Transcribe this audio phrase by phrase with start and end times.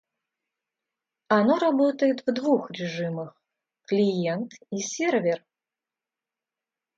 [1.27, 3.39] Оно работает в двух режимах:
[3.85, 5.45] клиент и сервер